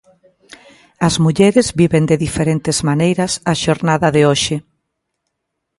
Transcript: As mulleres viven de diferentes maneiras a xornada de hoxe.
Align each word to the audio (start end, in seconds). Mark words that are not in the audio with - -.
As 1.07 1.15
mulleres 1.23 1.67
viven 1.81 2.03
de 2.09 2.15
diferentes 2.25 2.77
maneiras 2.89 3.31
a 3.51 3.53
xornada 3.63 4.07
de 4.15 4.21
hoxe. 4.29 4.55